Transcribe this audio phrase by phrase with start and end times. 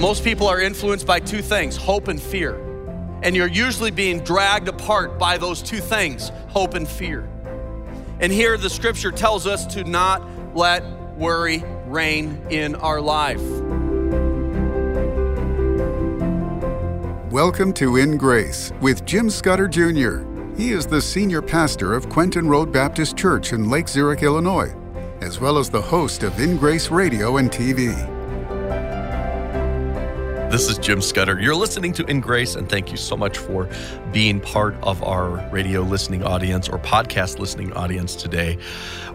[0.00, 2.54] Most people are influenced by two things hope and fear.
[3.24, 7.28] And you're usually being dragged apart by those two things hope and fear.
[8.20, 10.22] And here the scripture tells us to not
[10.54, 10.84] let
[11.16, 13.42] worry reign in our life.
[17.32, 20.20] Welcome to In Grace with Jim Scudder Jr.
[20.56, 24.72] He is the senior pastor of Quentin Road Baptist Church in Lake Zurich, Illinois,
[25.22, 28.17] as well as the host of In Grace Radio and TV.
[30.50, 31.38] This is Jim Scudder.
[31.38, 33.68] You're listening to In Grace, and thank you so much for
[34.12, 38.56] being part of our radio listening audience or podcast listening audience today.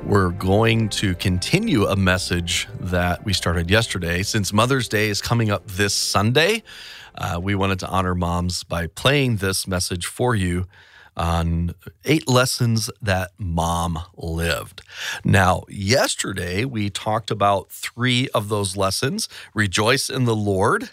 [0.04, 4.22] We're going to continue a message that we started yesterday.
[4.22, 6.62] Since Mother's Day is coming up this Sunday,
[7.16, 10.68] uh, we wanted to honor moms by playing this message for you
[11.18, 11.74] on
[12.06, 14.84] eight lessons that mom lived.
[15.24, 20.92] Now, yesterday we talked about three of those lessons rejoice in the Lord.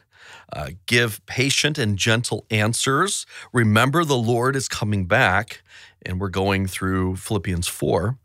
[0.52, 3.26] Uh, give patient and gentle answers.
[3.52, 5.62] Remember, the Lord is coming back,
[6.04, 8.16] and we're going through Philippians 4.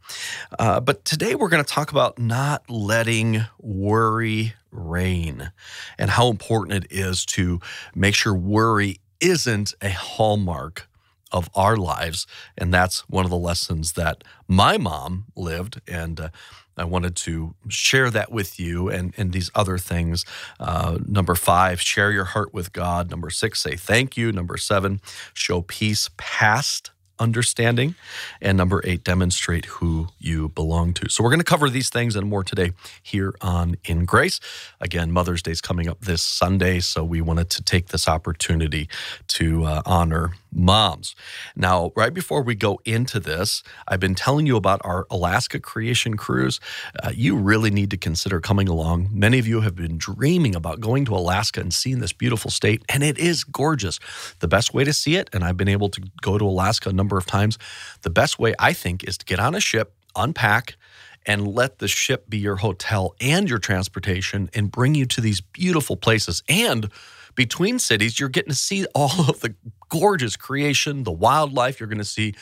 [0.58, 5.52] Uh, but today we're going to talk about not letting worry reign
[5.98, 7.60] and how important it is to
[7.94, 10.88] make sure worry isn't a hallmark
[11.32, 12.26] of our lives.
[12.58, 15.82] And that's one of the lessons that my mom lived.
[15.88, 16.30] And uh,
[16.78, 20.26] I wanted to share that with you and, and these other things.
[20.60, 23.10] Uh, number five, share your heart with God.
[23.10, 24.32] Number six, say thank you.
[24.32, 25.02] Number seven,
[25.34, 27.96] show peace past understanding.
[28.42, 31.10] And number eight, demonstrate who you belong to.
[31.10, 34.40] So we're going to cover these things and more today here on In Grace.
[34.82, 38.90] Again, Mother's Day is coming up this Sunday, so we wanted to take this opportunity
[39.30, 41.16] to uh, honor moms.
[41.56, 46.18] Now, right before we go into this, I've been telling you about our Alaska Creation
[46.18, 46.60] Cruise.
[47.04, 49.10] Uh, you really need to consider coming along.
[49.12, 52.84] Many of you have been dreaming about going to Alaska and seeing this beautiful state,
[52.90, 54.00] and it is gorgeous.
[54.40, 56.94] The best way to see it, and I've been able to go to Alaska a
[56.94, 57.58] number of times,
[58.02, 60.78] the best way I think is to get on a ship, unpack,
[61.26, 65.42] and let the ship be your hotel and your transportation and bring you to these
[65.42, 66.44] beautiful places.
[66.48, 66.90] And
[67.36, 69.56] between cities, you're getting to see all of the
[69.90, 71.80] gorgeous creation, the wildlife.
[71.80, 72.34] You're going to see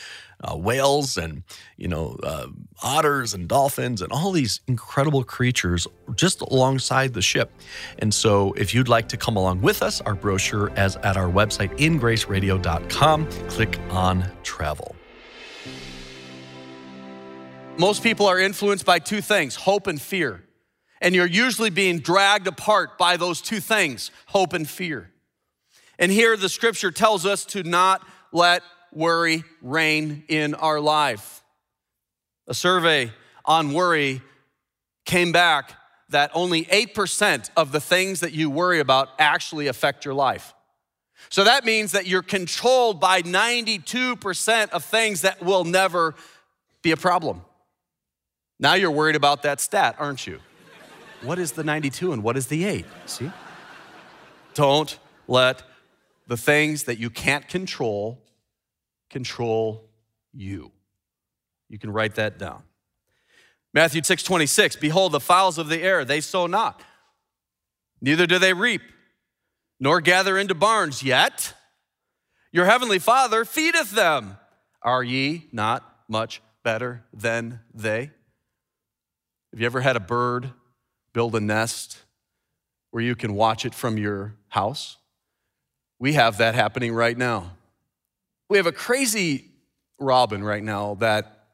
[0.43, 1.43] uh, whales and
[1.77, 2.47] you know uh,
[2.81, 7.51] otters and dolphins and all these incredible creatures just alongside the ship.
[7.99, 11.29] And so, if you'd like to come along with us, our brochure is at our
[11.29, 13.27] website ingraceradio.com.
[13.49, 14.95] Click on travel.
[17.77, 20.43] Most people are influenced by two things hope and fear.
[21.03, 25.11] And you're usually being dragged apart by those two things hope and fear.
[25.99, 31.43] And here the scripture tells us to not let worry reign in our life.
[32.47, 33.11] A survey
[33.43, 34.21] on worry
[35.05, 35.73] came back
[36.09, 40.53] that only 8% of the things that you worry about actually affect your life.
[41.29, 46.15] So that means that you're controlled by 92% of things that will never
[46.81, 47.41] be a problem.
[48.57, 50.39] Now you're worried about that stat, aren't you?
[51.23, 52.85] What is the 92 and what is the 8?
[53.05, 53.31] See?
[54.53, 54.97] Don't
[55.27, 55.63] let
[56.27, 58.21] the things that you can't control
[59.09, 59.89] control
[60.33, 60.71] you.
[61.69, 62.63] You can write that down.
[63.73, 66.81] Matthew 6 26, behold, the fowls of the air, they sow not,
[68.01, 68.81] neither do they reap,
[69.79, 71.53] nor gather into barns, yet
[72.51, 74.37] your heavenly Father feedeth them.
[74.81, 78.11] Are ye not much better than they?
[79.51, 80.51] Have you ever had a bird
[81.13, 81.99] build a nest
[82.91, 84.97] where you can watch it from your house?
[85.99, 87.51] We have that happening right now.
[88.49, 89.45] We have a crazy
[89.99, 91.45] robin right now that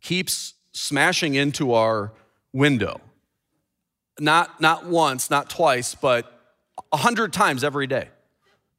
[0.00, 2.12] keeps smashing into our
[2.52, 3.00] window.
[4.18, 6.32] Not, not once, not twice, but
[6.92, 8.08] a hundred times every day.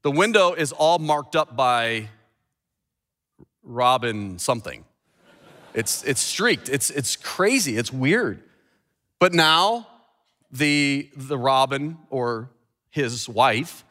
[0.02, 2.08] The window is all marked up by
[3.62, 4.84] robin something.
[5.74, 6.68] It's, it's streaked.
[6.68, 7.76] It's, it's crazy.
[7.76, 8.42] It's weird.
[9.18, 9.86] But now
[10.50, 12.50] the, the robin or
[12.90, 13.84] his wife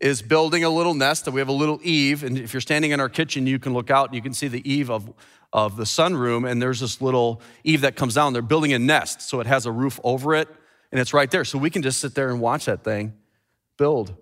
[0.00, 2.90] is building a little nest that we have a little eave and if you're standing
[2.90, 5.12] in our kitchen you can look out and you can see the eave of,
[5.52, 6.48] of the sunroom.
[6.48, 8.32] And there's this little eave that comes down.
[8.32, 10.48] They're building a nest so it has a roof over it
[10.92, 11.44] and it's right there.
[11.44, 13.14] So we can just sit there and watch that thing
[13.76, 14.14] build.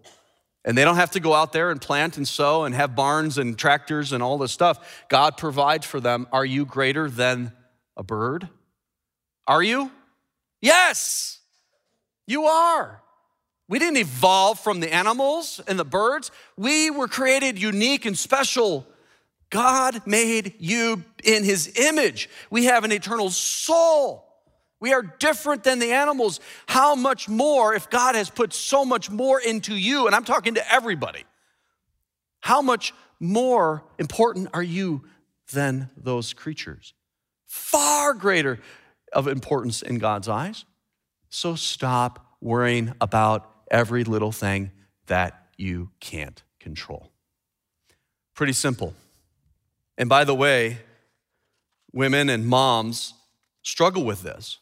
[0.65, 3.39] And they don't have to go out there and plant and sow and have barns
[3.39, 5.05] and tractors and all this stuff.
[5.09, 6.27] God provides for them.
[6.31, 7.53] Are you greater than
[7.97, 8.49] a bird?
[9.47, 9.91] Are you?
[10.61, 11.38] Yes
[12.29, 13.03] you are
[13.69, 16.31] we didn't evolve from the animals and the birds.
[16.57, 18.87] We were created unique and special.
[19.51, 22.31] God made you in his image.
[22.51, 24.25] We have an eternal soul.
[24.81, 26.41] We are different than the animals.
[26.67, 30.07] How much more if God has put so much more into you?
[30.07, 31.25] And I'm talking to everybody.
[32.41, 35.05] How much more important are you
[35.53, 36.95] than those creatures?
[37.47, 38.61] Far greater
[39.13, 40.65] of importance in God's eyes.
[41.31, 44.71] So stop worrying about every little thing
[45.07, 47.11] that you can't control.
[48.35, 48.95] Pretty simple.
[49.97, 50.79] And by the way,
[51.93, 53.15] women and moms
[53.63, 54.59] struggle with this.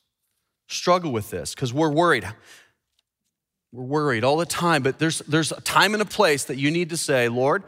[0.69, 2.27] Struggle with this because we're worried.
[3.73, 6.71] We're worried all the time, but there's, there's a time and a place that you
[6.71, 7.63] need to say, Lord,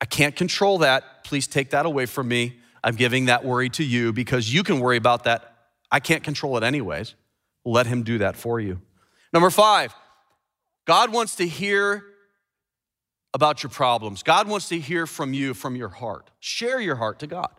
[0.00, 1.24] I can't control that.
[1.24, 2.56] Please take that away from me.
[2.82, 5.54] I'm giving that worry to you because you can worry about that.
[5.92, 7.14] I can't control it anyways.
[7.64, 8.80] Let Him do that for you.
[9.32, 9.94] Number five,
[10.86, 12.04] God wants to hear
[13.32, 14.22] about your problems.
[14.22, 16.30] God wants to hear from you, from your heart.
[16.40, 17.50] Share your heart to God.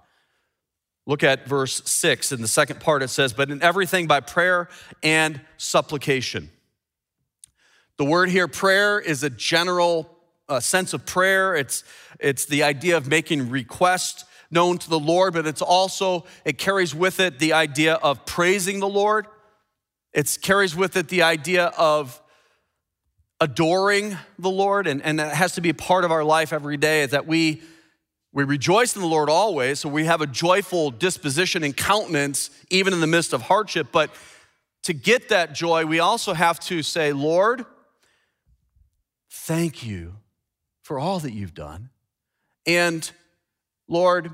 [1.08, 2.32] Look at verse six.
[2.32, 4.68] In the second part, it says, But in everything by prayer
[5.02, 6.50] and supplication.
[7.98, 10.10] The word here, prayer, is a general
[10.50, 11.56] uh, sense of prayer.
[11.56, 11.84] It's,
[12.20, 16.94] it's the idea of making request known to the Lord, but it's also, it carries
[16.94, 19.26] with it the idea of praising the Lord.
[20.14, 22.22] It carries with it the idea of
[23.40, 27.02] adoring the Lord, and, and that has to be part of our life every day,
[27.02, 27.62] is that we,
[28.32, 32.94] we rejoice in the Lord always, so we have a joyful disposition and countenance even
[32.94, 33.88] in the midst of hardship.
[33.92, 34.12] But
[34.84, 37.66] to get that joy, we also have to say, Lord,
[39.30, 40.18] thank you
[40.84, 41.90] for all that you've done.
[42.68, 43.10] And
[43.88, 44.32] Lord,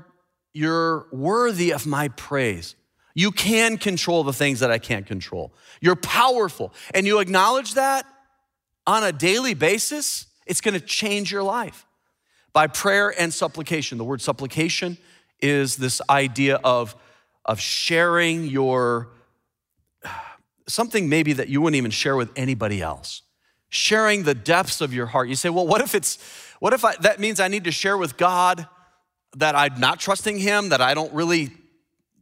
[0.52, 2.74] you're worthy of my praise.
[3.18, 5.52] You can control the things that I can't control.
[5.80, 6.72] You're powerful.
[6.94, 8.06] And you acknowledge that
[8.86, 11.84] on a daily basis, it's gonna change your life
[12.52, 13.98] by prayer and supplication.
[13.98, 14.98] The word supplication
[15.40, 16.94] is this idea of,
[17.44, 19.08] of sharing your
[20.68, 23.22] something maybe that you wouldn't even share with anybody else.
[23.68, 25.28] Sharing the depths of your heart.
[25.28, 26.18] You say, well, what if it's,
[26.60, 28.68] what if I, that means I need to share with God
[29.38, 31.50] that I'm not trusting Him, that I don't really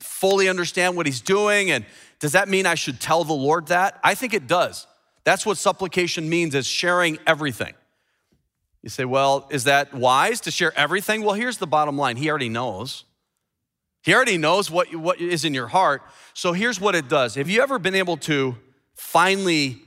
[0.06, 1.70] fully understand what he's doing?
[1.70, 1.84] And
[2.18, 3.98] does that mean I should tell the Lord that?
[4.02, 4.86] I think it does.
[5.24, 7.74] That's what supplication means is sharing everything.
[8.82, 11.22] You say, well, is that wise to share everything?
[11.22, 12.16] Well, here's the bottom line.
[12.16, 13.04] He already knows.
[14.02, 16.02] He already knows what, what is in your heart.
[16.34, 17.34] So here's what it does.
[17.34, 18.56] Have you ever been able to
[18.94, 19.82] finally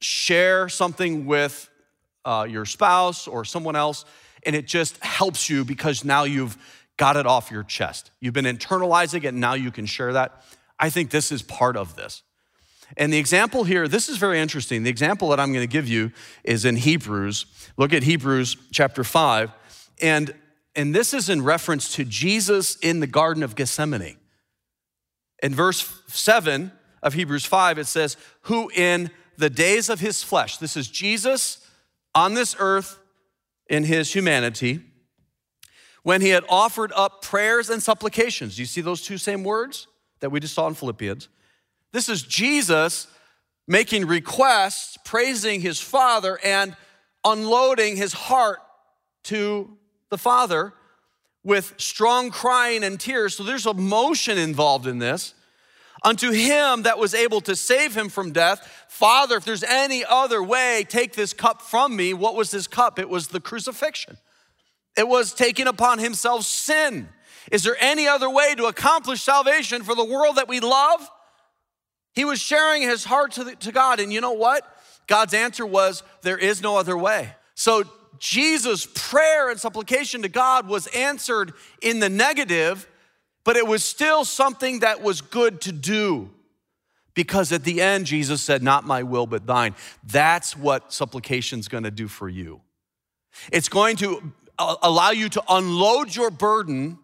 [0.00, 1.68] share something with
[2.24, 4.04] uh, your spouse or someone else,
[4.44, 6.56] and it just helps you because now you've
[6.96, 8.10] got it off your chest.
[8.20, 10.42] You've been internalizing it, and now you can share that.
[10.78, 12.22] I think this is part of this.
[12.96, 14.82] And the example here, this is very interesting.
[14.82, 16.12] The example that I'm going to give you
[16.44, 17.46] is in Hebrews.
[17.76, 19.50] Look at Hebrews chapter 5.
[20.02, 20.34] And,
[20.76, 24.16] and this is in reference to Jesus in the Garden of Gethsemane.
[25.42, 30.58] In verse 7 of Hebrews 5, it says, Who in the days of his flesh,
[30.58, 31.66] this is Jesus
[32.14, 32.98] on this earth
[33.68, 34.80] in his humanity,
[36.04, 38.54] when he had offered up prayers and supplications.
[38.54, 39.88] Do you see those two same words
[40.20, 41.28] that we just saw in Philippians?
[41.92, 43.08] This is Jesus
[43.66, 46.76] making requests, praising his Father, and
[47.24, 48.60] unloading his heart
[49.24, 49.76] to
[50.10, 50.74] the Father
[51.42, 53.36] with strong crying and tears.
[53.36, 55.34] So there's emotion involved in this.
[56.02, 60.42] Unto him that was able to save him from death, Father, if there's any other
[60.42, 62.12] way, take this cup from me.
[62.12, 62.98] What was this cup?
[62.98, 64.18] It was the crucifixion.
[64.96, 67.08] It was taking upon himself sin.
[67.50, 71.08] Is there any other way to accomplish salvation for the world that we love?
[72.14, 74.00] He was sharing his heart to, the, to God.
[74.00, 74.64] And you know what?
[75.06, 77.34] God's answer was, There is no other way.
[77.54, 77.84] So
[78.18, 82.88] Jesus' prayer and supplication to God was answered in the negative,
[83.44, 86.30] but it was still something that was good to do.
[87.14, 89.74] Because at the end, Jesus said, Not my will, but thine.
[90.04, 92.60] That's what supplication's gonna do for you.
[93.52, 96.98] It's going to allow you to unload your burden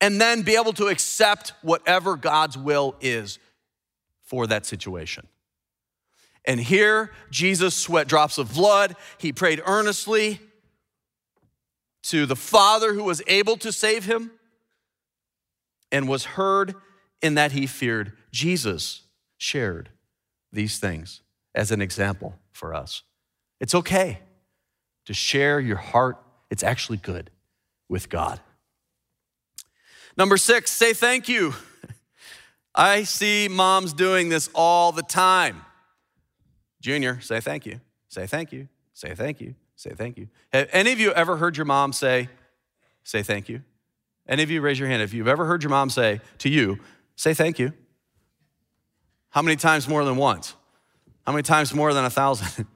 [0.00, 3.38] and then be able to accept whatever God's will is
[4.22, 5.26] for that situation.
[6.44, 8.94] And here, Jesus sweat drops of blood.
[9.18, 10.40] He prayed earnestly
[12.04, 14.30] to the Father who was able to save him
[15.90, 16.74] and was heard
[17.20, 18.12] in that he feared.
[18.30, 19.02] Jesus
[19.38, 19.88] shared
[20.52, 21.22] these things
[21.54, 23.02] as an example for us.
[23.60, 24.20] It's okay
[25.06, 26.18] to share your heart
[26.50, 27.30] it's actually good
[27.88, 28.40] with God.
[30.16, 31.54] Number six, say thank you.
[32.74, 35.62] I see moms doing this all the time.
[36.80, 37.80] Junior, say thank you.
[38.08, 38.68] Say thank you.
[38.92, 39.54] Say thank you.
[39.76, 40.28] Say thank you.
[40.52, 42.28] Have any of you ever heard your mom say,
[43.04, 43.62] say thank you?
[44.28, 46.78] Any of you raise your hand if you've ever heard your mom say to you,
[47.14, 47.72] say thank you.
[49.30, 50.54] How many times more than once?
[51.26, 52.66] How many times more than a thousand?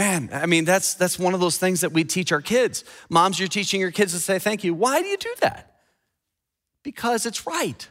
[0.00, 2.84] Man, I mean, that's, that's one of those things that we teach our kids.
[3.10, 4.72] Moms, you're teaching your kids to say thank you.
[4.72, 5.82] Why do you do that?
[6.82, 7.86] Because it's right,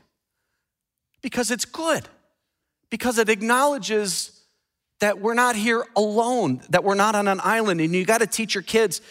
[1.21, 2.09] because it's good,
[2.89, 4.41] because it acknowledges
[5.01, 7.79] that we're not here alone, that we're not on an island.
[7.79, 9.01] And you got to teach your kids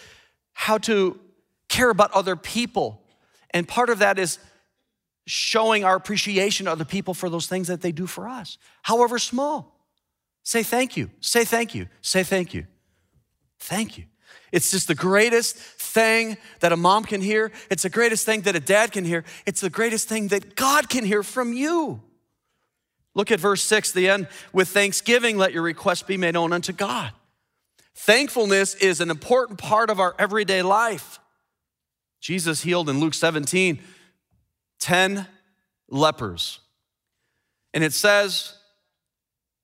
[0.53, 1.21] how to
[1.69, 3.05] care about other people.
[3.53, 4.41] And part of that is
[5.25, 9.21] showing our appreciation to other people for those things that they do for us, however
[9.21, 9.87] small.
[10.43, 12.67] Say thank you, say thank you, say thank you.
[13.61, 14.05] Thank you.
[14.53, 17.53] It's just the greatest thing that a mom can hear.
[17.71, 19.25] It's the greatest thing that a dad can hear.
[19.47, 22.01] It's the greatest thing that God can hear from you.
[23.15, 24.29] Look at verse 6, the end.
[24.53, 27.13] With thanksgiving, let your request be made known unto God.
[27.95, 31.19] Thankfulness is an important part of our everyday life.
[32.21, 33.81] Jesus healed in Luke 17
[34.81, 35.27] 10
[35.89, 36.61] lepers.
[37.75, 38.55] And it says,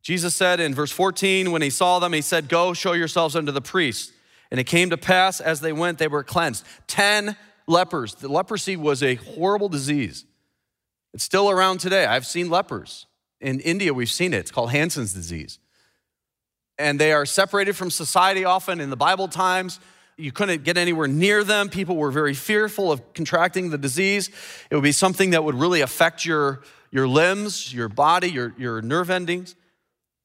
[0.05, 3.51] Jesus said in verse 14, when he saw them, he said, Go show yourselves unto
[3.51, 4.13] the priests.
[4.51, 6.65] And it came to pass as they went, they were cleansed.
[6.87, 8.15] 10 lepers.
[8.15, 10.27] The leprosy was a horrible disease.
[11.15, 12.05] It's still around today.
[12.05, 13.07] I've seen lepers.
[13.41, 14.39] In India, we've seen it.
[14.39, 15.59] It's called Hansen's disease.
[16.79, 19.81] And they are separated from society often in the Bible times.
[20.19, 21.71] You couldn't get anywhere near them.
[21.71, 24.31] People were very fearful of contracting the disease.
[24.71, 28.83] It would be something that would really affect your, your limbs, your body, your, your
[28.83, 29.55] nerve endings.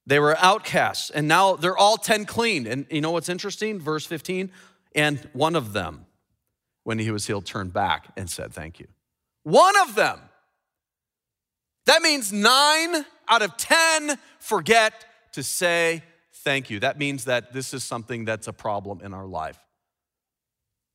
[0.09, 2.65] They were outcasts, and now they're all 10 clean.
[2.65, 3.79] And you know what's interesting?
[3.79, 4.51] Verse 15,
[4.95, 6.07] and one of them,
[6.83, 8.87] when he was healed, turned back and said, Thank you.
[9.43, 10.19] One of them.
[11.85, 16.01] That means nine out of 10 forget to say
[16.33, 16.79] thank you.
[16.79, 19.59] That means that this is something that's a problem in our life.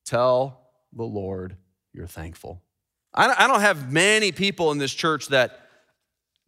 [0.05, 0.59] Tell
[0.91, 1.55] the Lord
[1.93, 2.61] you're thankful.
[3.13, 5.64] I don't have many people in this church that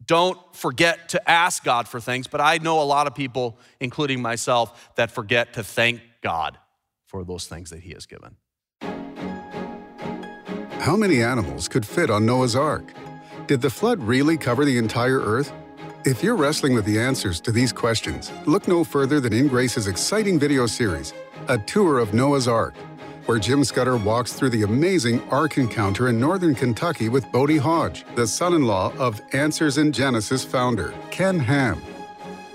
[0.04, 4.22] don't forget to ask God for things, but I know a lot of people, including
[4.22, 6.58] myself, that forget to thank God
[7.06, 8.36] for those things that He has given.
[10.80, 12.92] How many animals could fit on Noah's Ark?
[13.46, 15.52] Did the flood really cover the entire earth?
[16.04, 19.88] If you're wrestling with the answers to these questions, look no further than In Grace's
[19.88, 21.12] exciting video series,
[21.48, 22.74] A Tour of Noah's Ark
[23.28, 28.06] where Jim Scudder walks through the amazing Ark encounter in northern Kentucky with Bodie Hodge,
[28.14, 31.82] the son in law of Answers in Genesis founder, Ken Ham.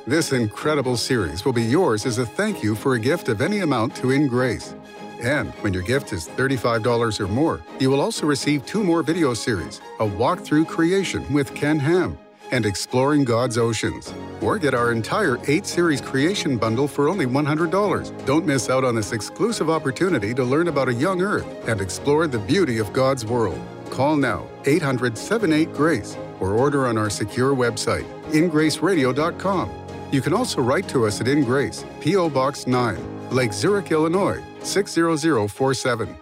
[0.08, 3.60] This incredible series will be yours as a thank you for a gift of any
[3.60, 4.74] amount to In Grace.
[5.22, 9.36] And when your gift is $35 or more, you will also receive two more video
[9.36, 12.18] series A Walk Through Creation with Ken Ham
[12.54, 14.14] and Exploring God's Oceans.
[14.40, 18.26] Or get our entire 8 series creation bundle for only $100.
[18.26, 22.28] Don't miss out on this exclusive opportunity to learn about a young earth and explore
[22.28, 23.60] the beauty of God's world.
[23.90, 29.72] Call now 800 78 Grace or order on our secure website, ingraceradio.com.
[30.12, 32.30] You can also write to us at In Grace, P.O.
[32.30, 36.16] Box 9, Lake Zurich, Illinois 60047.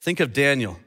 [0.00, 0.78] Think of Daniel.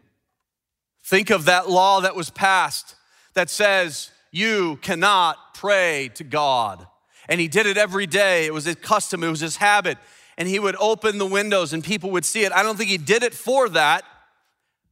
[1.04, 2.96] Think of that law that was passed
[3.34, 6.88] that says, you cannot pray to God.
[7.30, 8.46] And he did it every day.
[8.46, 9.98] It was his custom, it was his habit.
[10.38, 12.52] And he would open the windows and people would see it.
[12.52, 14.04] I don't think he did it for that,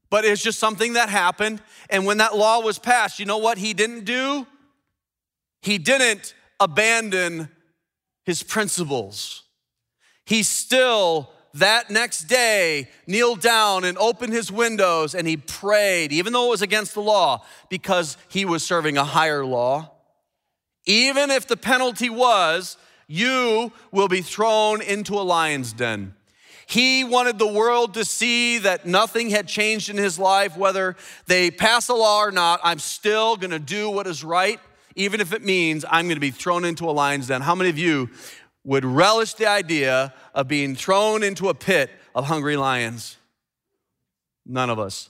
[0.10, 1.62] but it's just something that happened.
[1.90, 4.46] And when that law was passed, you know what he didn't do?
[5.62, 7.50] He didn't abandon
[8.26, 9.44] his principles.
[10.26, 16.34] He still that next day kneeled down and opened his windows and he prayed, even
[16.34, 19.92] though it was against the law, because he was serving a higher law.
[20.86, 22.78] Even if the penalty was,
[23.08, 26.14] you will be thrown into a lion's den.
[26.68, 31.50] He wanted the world to see that nothing had changed in his life, whether they
[31.50, 32.60] pass a law or not.
[32.64, 34.60] I'm still gonna do what is right,
[34.96, 37.42] even if it means I'm gonna be thrown into a lion's den.
[37.42, 38.12] How many of you
[38.70, 43.18] would relish the idea of being thrown into a pit of hungry lions?
[44.46, 45.10] None of us.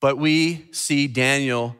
[0.00, 1.76] But we see Daniel,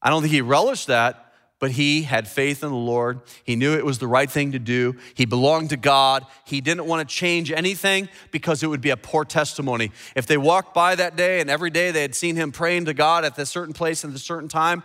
[0.00, 3.22] I don't think he relished that, but he had faith in the Lord.
[3.42, 4.94] He knew it was the right thing to do.
[5.14, 6.24] He belonged to God.
[6.44, 9.90] He didn't want to change anything because it would be a poor testimony.
[10.14, 12.94] If they walked by that day and every day they had seen him praying to
[12.94, 14.84] God at this certain place at a certain time,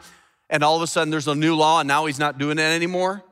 [0.49, 2.63] and all of a sudden there's a new law and now he's not doing it
[2.63, 3.23] anymore,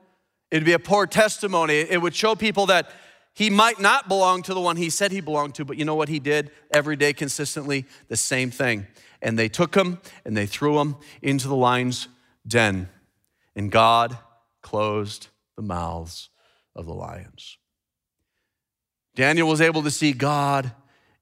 [0.51, 1.75] It'd be a poor testimony.
[1.75, 2.89] It would show people that
[3.33, 5.95] he might not belong to the one he said he belonged to, but you know
[5.95, 7.85] what he did every day consistently?
[8.07, 8.87] The same thing.
[9.21, 12.07] And they took him and they threw him into the lion's
[12.47, 12.89] den.
[13.55, 14.17] And God
[14.61, 16.29] closed the mouths
[16.75, 17.57] of the lions.
[19.15, 20.71] Daniel was able to see God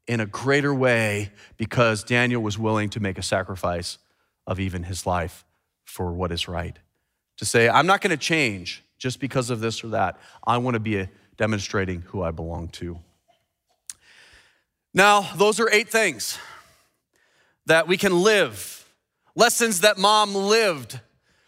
[0.07, 3.97] in a greater way because Daniel was willing to make a sacrifice
[4.45, 5.45] of even his life
[5.83, 6.77] for what is right.
[7.37, 10.19] To say, I'm not going to change just because of this or that.
[10.45, 12.99] I want to be a, demonstrating who I belong to.
[14.93, 16.37] Now, those are eight things
[17.67, 18.91] that we can live,
[19.35, 20.99] lessons that mom lived,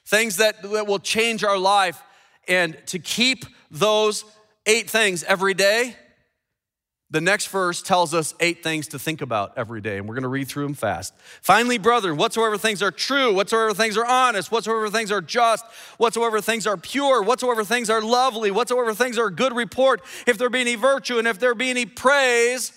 [0.05, 2.01] things that, that will change our life.
[2.47, 4.25] And to keep those
[4.65, 5.95] eight things every day,
[7.11, 10.27] the next verse tells us eight things to think about every day, and we're gonna
[10.27, 11.13] read through them fast.
[11.41, 15.65] Finally, brethren, whatsoever things are true, whatsoever things are honest, whatsoever things are just,
[15.97, 20.49] whatsoever things are pure, whatsoever things are lovely, whatsoever things are good report, if there
[20.49, 22.71] be any virtue and if there be any praise,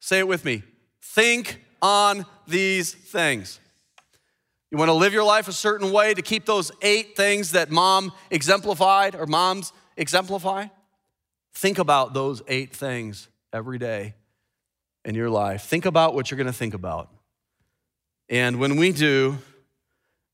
[0.00, 0.64] say it with me
[1.02, 3.58] think on these things.
[4.70, 8.12] You wanna live your life a certain way to keep those eight things that mom
[8.30, 10.66] exemplified or moms exemplify?
[11.54, 14.14] Think about those eight things every day
[15.04, 15.64] in your life.
[15.64, 17.08] Think about what you're going to think about.
[18.28, 19.38] And when we do,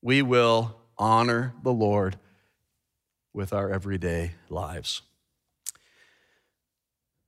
[0.01, 2.17] we will honor the Lord
[3.33, 5.01] with our everyday lives.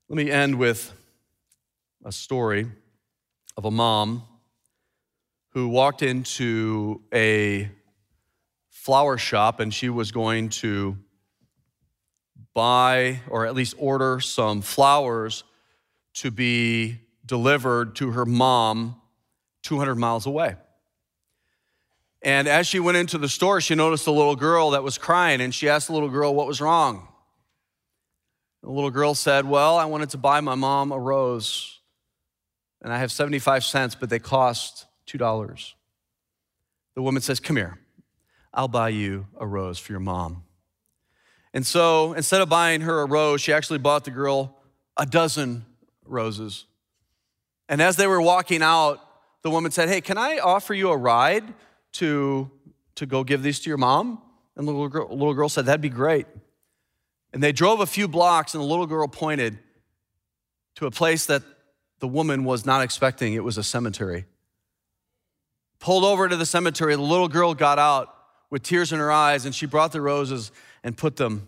[0.07, 0.93] Let me end with
[2.03, 2.67] a story
[3.57, 4.23] of a mom
[5.49, 7.69] who walked into a
[8.69, 10.97] flower shop and she was going to
[12.53, 15.43] buy or at least order some flowers
[16.19, 18.99] to be delivered to her mom
[19.63, 20.55] 200 miles away.
[22.21, 25.39] And as she went into the store, she noticed a little girl that was crying,
[25.39, 27.07] and she asked the little girl what was wrong.
[28.63, 31.79] The little girl said, Well, I wanted to buy my mom a rose,
[32.81, 35.73] and I have 75 cents, but they cost $2.
[36.95, 37.79] The woman says, Come here,
[38.53, 40.43] I'll buy you a rose for your mom.
[41.53, 44.57] And so instead of buying her a rose, she actually bought the girl
[44.97, 45.65] a dozen
[46.09, 46.65] roses.
[47.67, 48.99] And as they were walking out,
[49.41, 51.53] the woman said, Hey, can I offer you a ride
[51.93, 52.49] to,
[52.95, 54.21] to go give these to your mom?
[54.55, 56.25] And the little girl, little girl said, That'd be great.
[57.31, 59.59] And they drove a few blocks, and the little girl pointed
[60.75, 61.43] to a place that
[61.99, 63.33] the woman was not expecting.
[63.33, 64.25] It was a cemetery.
[65.79, 68.13] Pulled over to the cemetery, the little girl got out
[68.49, 70.51] with tears in her eyes, and she brought the roses
[70.83, 71.47] and put them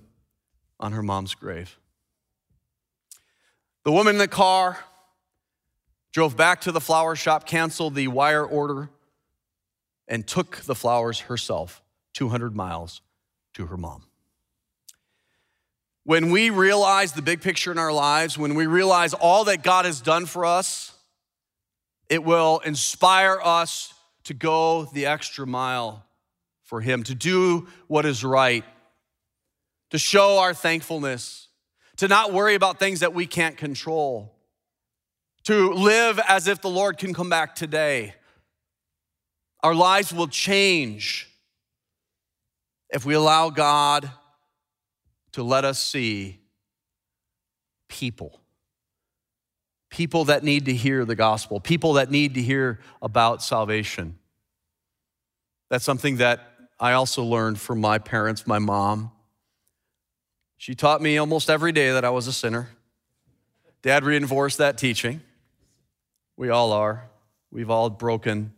[0.79, 1.77] on her mom's grave.
[3.83, 4.77] The woman in the car
[6.13, 8.89] drove back to the flower shop, canceled the wire order,
[10.07, 11.81] and took the flowers herself
[12.13, 13.01] 200 miles
[13.53, 14.03] to her mom.
[16.03, 19.85] When we realize the big picture in our lives, when we realize all that God
[19.85, 20.93] has done for us,
[22.09, 23.93] it will inspire us
[24.25, 26.05] to go the extra mile
[26.63, 28.65] for Him, to do what is right,
[29.91, 31.47] to show our thankfulness
[32.01, 34.33] to not worry about things that we can't control,
[35.43, 38.15] to live as if the Lord can come back today.
[39.61, 41.29] Our lives will change
[42.89, 44.09] if we allow God
[45.33, 46.39] to let us see
[47.87, 48.41] people.
[49.91, 54.17] People that need to hear the gospel, people that need to hear about salvation.
[55.69, 56.39] That's something that
[56.79, 59.11] I also learned from my parents, my mom.
[60.61, 62.69] She taught me almost every day that I was a sinner.
[63.81, 65.21] Dad reinforced that teaching.
[66.37, 67.09] We all are.
[67.49, 68.53] We've all broken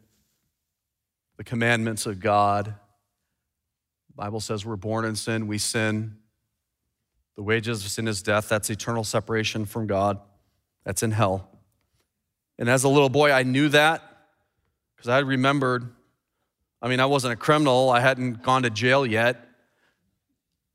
[1.37, 2.65] the commandments of God.
[2.65, 6.17] The Bible says we're born in sin, we sin.
[7.37, 8.49] The wages of sin is death.
[8.49, 10.19] That's eternal separation from God.
[10.83, 11.47] That's in hell.
[12.59, 14.01] And as a little boy, I knew that
[14.93, 15.89] because I remembered.
[16.81, 19.47] I mean, I wasn't a criminal, I hadn't gone to jail yet,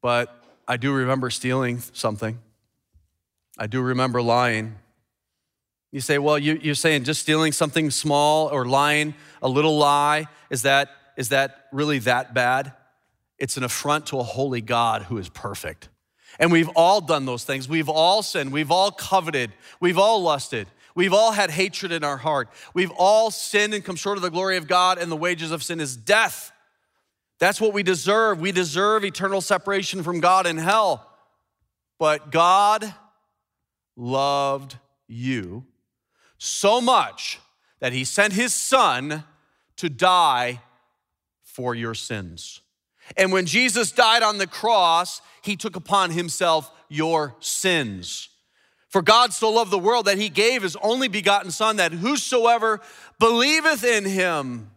[0.00, 0.37] but
[0.68, 2.38] I do remember stealing something.
[3.58, 4.76] I do remember lying.
[5.90, 10.26] You say, well, you, are saying just stealing something small or lying a little lie,
[10.50, 12.72] is that, is that really that bad?
[13.38, 15.88] It's an affront to a holy God who is perfect.
[16.38, 17.66] And we've all done those things.
[17.66, 18.52] We've all sinned.
[18.52, 19.52] We've all coveted.
[19.80, 20.68] We've all lusted.
[20.94, 22.50] We've all had hatred in our heart.
[22.74, 25.62] We've all sinned and come short of the glory of God, and the wages of
[25.62, 26.52] sin is death.
[27.38, 28.40] That's what we deserve.
[28.40, 31.08] We deserve eternal separation from God in hell.
[31.98, 32.94] But God
[33.96, 35.64] loved you
[36.38, 37.40] so much
[37.80, 39.24] that he sent his son
[39.76, 40.60] to die
[41.42, 42.60] for your sins.
[43.16, 48.28] And when Jesus died on the cross, he took upon himself your sins.
[48.88, 52.80] For God so loved the world that he gave his only begotten Son, that whosoever
[53.18, 54.70] believeth in him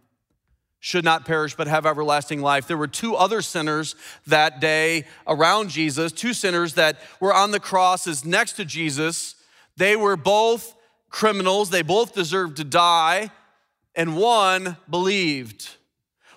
[0.81, 2.67] should not perish but have everlasting life.
[2.67, 3.95] There were two other sinners
[4.27, 9.35] that day around Jesus, two sinners that were on the crosses next to Jesus.
[9.77, 10.75] They were both
[11.09, 13.29] criminals, they both deserved to die,
[13.95, 15.69] and one believed.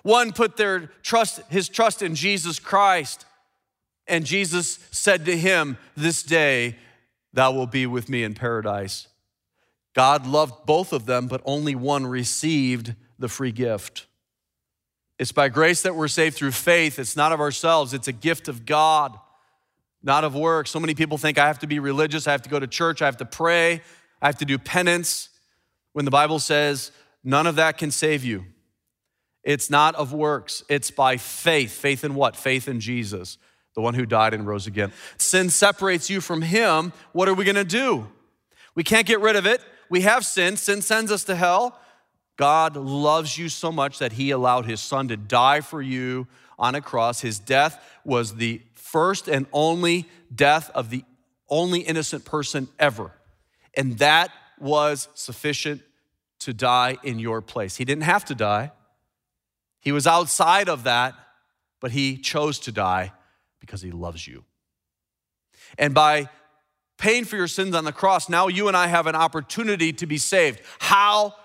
[0.03, 3.25] One put their trust, his trust in Jesus Christ.
[4.07, 6.75] And Jesus said to him, This day
[7.33, 9.07] thou wilt be with me in paradise.
[9.95, 14.05] God loved both of them, but only one received the free gift.
[15.17, 16.99] It's by grace that we're saved through faith.
[16.99, 19.17] It's not of ourselves, it's a gift of God,
[20.03, 20.71] not of works.
[20.71, 23.01] So many people think I have to be religious, I have to go to church,
[23.01, 23.81] I have to pray,
[24.21, 25.29] I have to do penance,
[25.93, 26.91] when the Bible says
[27.23, 28.43] none of that can save you.
[29.43, 31.71] It's not of works, it's by faith.
[31.71, 32.35] Faith in what?
[32.35, 33.37] Faith in Jesus,
[33.75, 34.91] the one who died and rose again.
[35.17, 36.91] Sin separates you from Him.
[37.13, 38.07] What are we gonna do?
[38.75, 39.61] We can't get rid of it.
[39.89, 41.79] We have sin, sin sends us to hell.
[42.37, 46.27] God loves you so much that He allowed His Son to die for you
[46.59, 47.21] on a cross.
[47.21, 51.03] His death was the first and only death of the
[51.49, 53.11] only innocent person ever.
[53.75, 55.81] And that was sufficient
[56.39, 57.75] to die in your place.
[57.75, 58.71] He didn't have to die,
[59.85, 61.13] he was outside of that,
[61.79, 63.13] but He chose to die
[63.59, 64.43] because He loves you.
[65.77, 66.27] And by
[66.97, 70.07] paying for your sins on the cross, now you and I have an opportunity to
[70.07, 70.59] be saved.
[70.79, 71.35] How?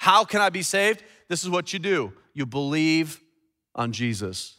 [0.00, 1.04] How can I be saved?
[1.28, 3.20] This is what you do you believe
[3.74, 4.56] on Jesus.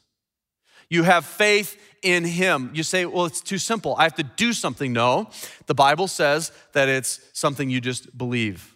[0.87, 2.69] You have faith in Him.
[2.75, 3.95] You say, well, it's too simple.
[3.97, 4.93] I have to do something.
[4.93, 5.31] No,
[5.65, 8.75] the Bible says that it's something you just believe.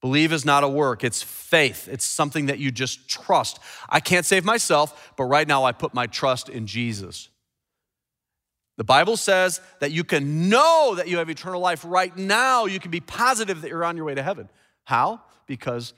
[0.00, 1.86] Believe is not a work, it's faith.
[1.86, 3.58] It's something that you just trust.
[3.90, 7.28] I can't save myself, but right now I put my trust in Jesus.
[8.78, 12.64] The Bible says that you can know that you have eternal life right now.
[12.64, 14.48] You can be positive that you're on your way to heaven.
[14.84, 15.20] How?
[15.46, 15.94] Because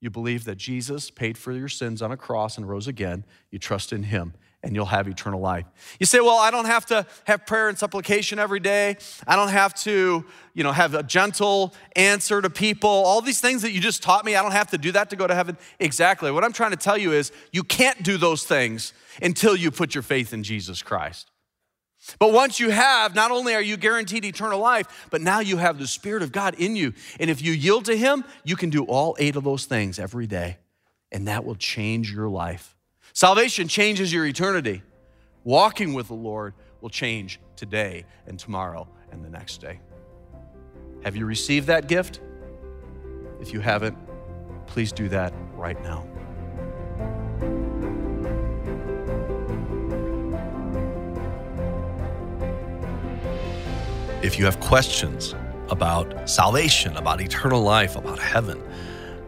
[0.00, 3.24] you believe that Jesus paid for your sins on a cross and rose again.
[3.50, 5.66] You trust in him and you'll have eternal life.
[6.00, 8.96] You say, "Well, I don't have to have prayer and supplication every day.
[9.26, 12.90] I don't have to, you know, have a gentle answer to people.
[12.90, 15.16] All these things that you just taught me, I don't have to do that to
[15.16, 16.30] go to heaven." Exactly.
[16.32, 19.94] What I'm trying to tell you is you can't do those things until you put
[19.94, 21.30] your faith in Jesus Christ.
[22.18, 25.78] But once you have, not only are you guaranteed eternal life, but now you have
[25.78, 26.94] the Spirit of God in you.
[27.20, 30.26] And if you yield to Him, you can do all eight of those things every
[30.26, 30.58] day,
[31.12, 32.76] and that will change your life.
[33.12, 34.82] Salvation changes your eternity.
[35.44, 39.80] Walking with the Lord will change today and tomorrow and the next day.
[41.04, 42.20] Have you received that gift?
[43.40, 43.96] If you haven't,
[44.66, 46.06] please do that right now.
[54.20, 55.36] If you have questions
[55.70, 58.60] about salvation, about eternal life, about heaven,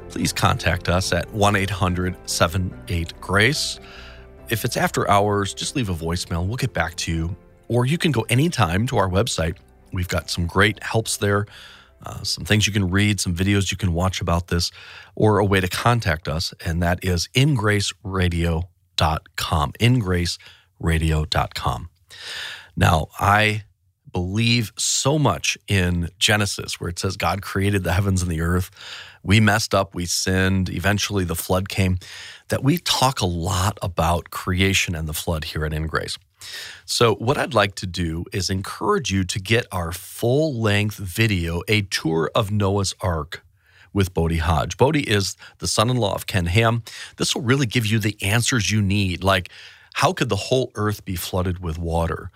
[0.09, 3.79] please contact us at 1 800 78 Grace.
[4.48, 6.44] If it's after hours, just leave a voicemail.
[6.44, 7.37] We'll get back to you.
[7.68, 9.59] Or you can go anytime to our website.
[9.92, 11.46] We've got some great helps there,
[12.05, 14.72] uh, some things you can read, some videos you can watch about this,
[15.14, 19.72] or a way to contact us, and that is ingraceradio.com.
[19.72, 21.90] Ingraceradio.com.
[22.76, 23.62] Now, I
[24.12, 28.70] believe so much in Genesis, where it says God created the heavens and the earth.
[29.23, 31.99] We messed up, we sinned, eventually the flood came,
[32.49, 36.16] that we talk a lot about creation and the flood here at In Grace.
[36.87, 41.62] So, what I'd like to do is encourage you to get our full length video,
[41.68, 43.44] A Tour of Noah's Ark
[43.92, 44.77] with Bodie Hodge.
[44.77, 46.83] Bodie is the son in law of Ken Ham.
[47.16, 49.51] This will really give you the answers you need, like
[49.94, 52.31] how could the whole earth be flooded with water?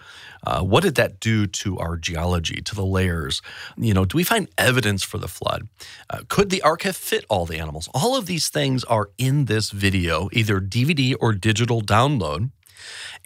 [0.46, 3.40] Uh, what did that do to our geology, to the layers?
[3.76, 5.68] You know, do we find evidence for the flood?
[6.10, 7.88] Uh, could the ark have fit all the animals?
[7.94, 12.50] All of these things are in this video, either DVD or digital download.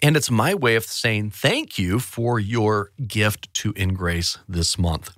[0.01, 4.77] And it's my way of saying thank you for your gift to In Grace this
[4.77, 5.11] month.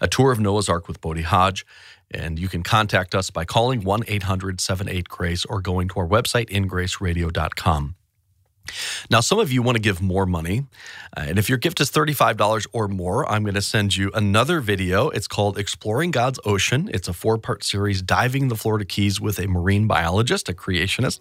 [0.00, 1.64] A tour of Noah's Ark with Bodie Hodge.
[2.10, 6.06] And you can contact us by calling 1 800 78 Grace or going to our
[6.06, 7.96] website, ingraceradio.com.
[9.10, 10.66] Now, some of you want to give more money.
[11.16, 14.60] Uh, and if your gift is $35 or more, I'm going to send you another
[14.60, 15.08] video.
[15.10, 16.90] It's called Exploring God's Ocean.
[16.92, 21.20] It's a four part series diving the Florida Keys with a marine biologist, a creationist,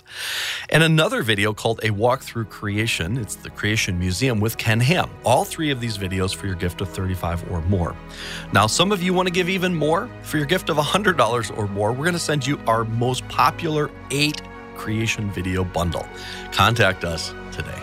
[0.69, 3.17] and another video called A Walk Through Creation.
[3.17, 5.09] It's the Creation Museum with Ken Ham.
[5.23, 7.95] All three of these videos for your gift of 35 or more.
[8.53, 10.09] Now, some of you want to give even more.
[10.21, 13.89] For your gift of $100 or more, we're going to send you our most popular
[14.11, 14.41] eight
[14.75, 16.05] creation video bundle.
[16.51, 17.81] Contact us today.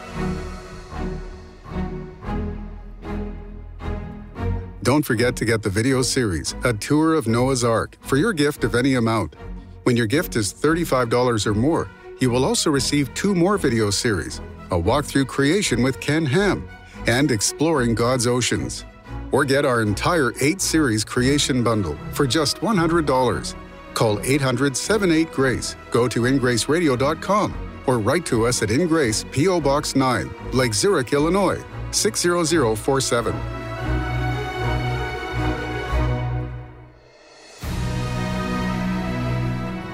[4.83, 8.65] Don't forget to get the video series, A Tour of Noah's Ark, for your gift
[8.65, 9.37] of any amount.
[9.85, 11.89] When your gift is $35 or more,
[12.21, 16.69] you will also receive two more video series A Walkthrough Creation with Ken Ham
[17.07, 18.85] and Exploring God's Oceans.
[19.31, 23.55] Or get our entire eight series creation bundle for just $100.
[23.95, 29.61] Call 800 78 Grace, go to ingraceradio.com, or write to us at Ingrace, P.O.
[29.61, 33.35] Box 9, Lake Zurich, Illinois 60047.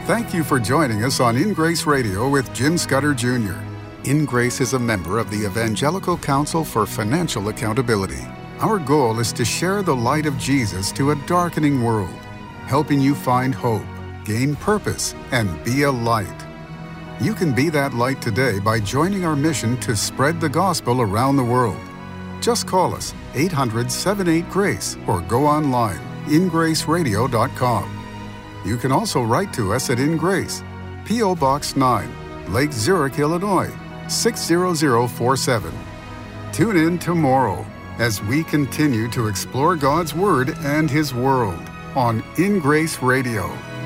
[0.09, 3.57] Thank you for joining us on In Grace Radio with Jim Scudder Jr.
[4.05, 8.25] In Grace is a member of the Evangelical Council for Financial Accountability.
[8.61, 12.09] Our goal is to share the light of Jesus to a darkening world,
[12.69, 13.87] helping you find hope,
[14.25, 16.47] gain purpose, and be a light.
[17.19, 21.37] You can be that light today by joining our mission to spread the gospel around
[21.37, 21.81] the world.
[22.43, 28.05] Just call us 800 78 Grace or go online ingraceradio.com.
[28.65, 30.63] You can also write to us at In Grace,
[31.07, 31.35] P.O.
[31.37, 33.73] Box 9, Lake Zurich, Illinois
[34.09, 35.73] 60047.
[36.53, 37.65] Tune in tomorrow
[37.99, 41.68] as we continue to explore God's Word and His world
[41.99, 43.78] on In Grace Radio.